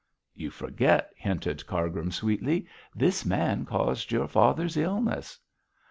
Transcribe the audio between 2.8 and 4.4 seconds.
'this man caused your